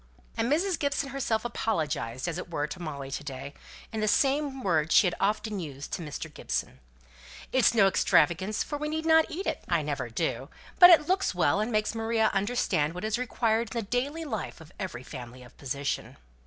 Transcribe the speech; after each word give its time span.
And 0.35 0.51
Mrs. 0.51 0.79
Gibson 0.79 1.09
herself 1.09 1.45
apologized, 1.45 2.27
as 2.27 2.39
it 2.39 2.49
were, 2.49 2.65
to 2.65 2.81
Molly 2.81 3.11
to 3.11 3.23
day, 3.23 3.53
in 3.93 3.99
the 3.99 4.07
same 4.07 4.63
words 4.63 4.95
she 4.95 5.05
had 5.05 5.13
often 5.19 5.59
used 5.59 5.93
to 5.93 6.01
Mr. 6.01 6.33
Gibson, 6.33 6.79
"It's 7.51 7.75
no 7.75 7.85
extravagance, 7.85 8.63
for 8.63 8.79
we 8.79 8.89
need 8.89 9.05
not 9.05 9.29
eat 9.29 9.45
it 9.45 9.63
I 9.69 9.83
never 9.83 10.09
do. 10.09 10.49
But 10.79 10.89
it 10.89 11.07
looks 11.07 11.35
well, 11.35 11.59
and 11.59 11.71
makes 11.71 11.93
Maria 11.93 12.31
understand 12.33 12.95
what 12.95 13.03
is 13.05 13.19
required 13.19 13.75
in 13.75 13.79
the 13.79 13.87
daily 13.91 14.25
life 14.25 14.59
of 14.59 14.71
every 14.79 15.03
family 15.03 15.43
of 15.43 15.55
position." 15.59 16.17